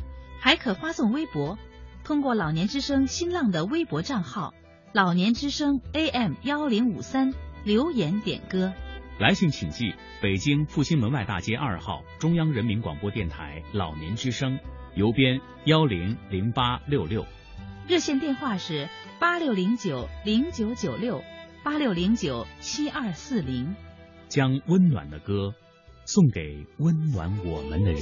[0.46, 1.58] 还可发送微博，
[2.04, 4.54] 通过老年之声新浪的微博账号
[4.94, 7.34] “老年之声 AM 幺零五三”，
[7.66, 8.72] 留言点歌。
[9.18, 14.60] 来信请寄北京复兴门外大街二号中央人民广播电台老年之声，
[14.94, 17.26] 邮编幺零零八六六。
[17.88, 18.88] 热线电话是
[19.20, 21.24] 八六零九零九九六
[21.64, 23.76] 八六零九七二四零。
[24.28, 25.56] 将温暖的歌
[26.06, 28.02] 送给温暖我们的人。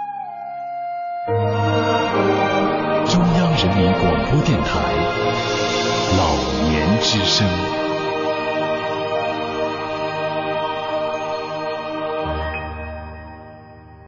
[4.01, 4.79] 广播电台。
[6.17, 6.35] 老
[6.67, 7.80] 年之声。